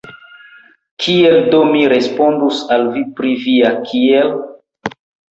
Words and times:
Kiel 1.03 1.35
do 1.55 1.59
mi 1.73 1.83
respondus 1.93 2.61
al 2.77 2.85
vi 2.95 3.03
pri 3.19 3.33
via 3.43 3.69
«kial»? 3.91 4.33